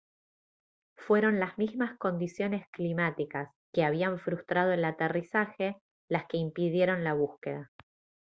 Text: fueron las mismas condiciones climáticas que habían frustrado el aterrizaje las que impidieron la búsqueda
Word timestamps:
fueron 0.97 1.39
las 1.39 1.59
mismas 1.59 1.95
condiciones 1.99 2.65
climáticas 2.71 3.51
que 3.71 3.83
habían 3.85 4.17
frustrado 4.17 4.71
el 4.71 4.83
aterrizaje 4.83 5.77
las 6.09 6.25
que 6.25 6.37
impidieron 6.37 7.03
la 7.03 7.13
búsqueda 7.13 7.71